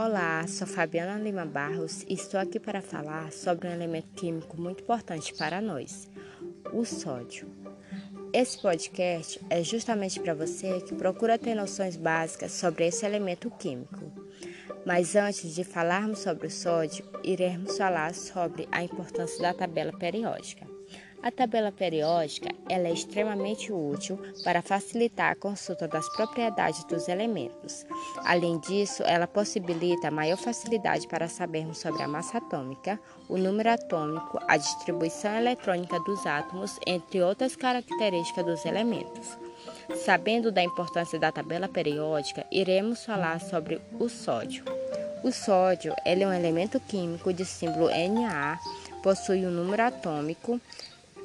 [0.00, 4.84] Olá, sou Fabiana Lima Barros e estou aqui para falar sobre um elemento químico muito
[4.84, 6.08] importante para nós,
[6.72, 7.50] o sódio.
[8.32, 14.12] Esse podcast é justamente para você que procura ter noções básicas sobre esse elemento químico.
[14.86, 20.64] Mas antes de falarmos sobre o sódio, iremos falar sobre a importância da tabela periódica.
[21.20, 27.84] A tabela periódica ela é extremamente útil para facilitar a consulta das propriedades dos elementos.
[28.24, 34.38] Além disso, ela possibilita maior facilidade para sabermos sobre a massa atômica, o número atômico,
[34.46, 39.36] a distribuição eletrônica dos átomos, entre outras características dos elementos.
[40.04, 44.64] Sabendo da importância da tabela periódica, iremos falar sobre o sódio.
[45.24, 48.56] O sódio é um elemento químico de símbolo Na,
[49.02, 50.60] possui um número atômico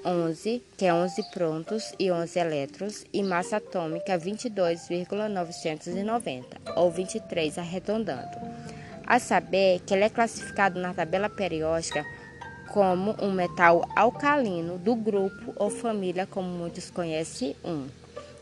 [0.05, 8.38] 11, que é 11 prontos e 11 elétrons, e massa atômica 22,990, ou 23 arredondando.
[9.05, 12.05] A saber que ele é classificado na tabela periódica
[12.73, 17.88] como um metal alcalino do grupo ou família, como muitos conhecem, 1.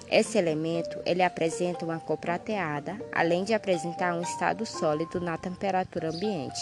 [0.10, 6.10] Esse elemento ele apresenta uma cor prateada, além de apresentar um estado sólido na temperatura
[6.10, 6.60] ambiente,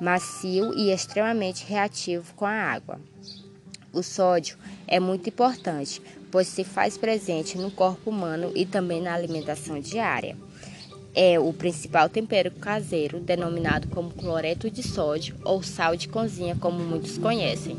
[0.00, 3.00] macio e extremamente reativo com a água.
[3.92, 9.14] O sódio é muito importante, pois se faz presente no corpo humano e também na
[9.14, 10.36] alimentação diária.
[11.14, 16.78] É o principal tempero caseiro, denominado como cloreto de sódio ou sal de cozinha, como
[16.78, 17.76] muitos conhecem.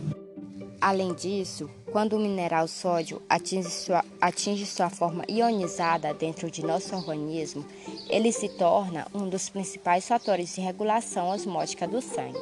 [0.81, 6.95] Além disso, quando o mineral sódio atinge sua, atinge sua forma ionizada dentro de nosso
[6.95, 7.65] organismo,
[8.07, 12.39] ele se torna um dos principais fatores de regulação osmótica do sangue,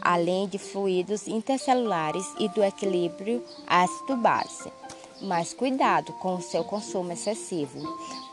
[0.00, 4.72] além de fluidos intercelulares e do equilíbrio ácido-base.
[5.22, 7.80] Mas cuidado com o seu consumo excessivo,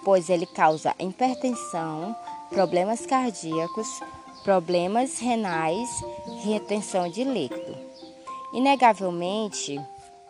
[0.03, 2.15] pois ele causa hipertensão,
[2.49, 3.87] problemas cardíacos,
[4.43, 5.89] problemas renais
[6.43, 7.84] retenção de líquido.
[8.55, 9.77] Inegavelmente,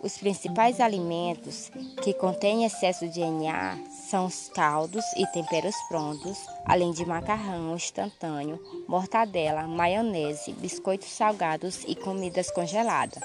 [0.01, 1.69] os principais alimentos
[2.01, 3.77] que contêm excesso de Na
[4.09, 6.35] são os caldos e temperos prontos,
[6.65, 13.21] além de macarrão instantâneo, mortadela, maionese, biscoitos salgados e comidas congeladas.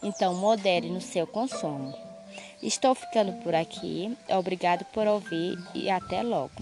[0.00, 1.92] Então, modere no seu consumo.
[2.62, 4.16] Estou ficando por aqui.
[4.28, 6.52] Obrigado por ouvir e até logo.